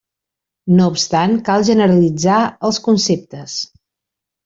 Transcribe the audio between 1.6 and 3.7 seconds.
generalitzar els conceptes.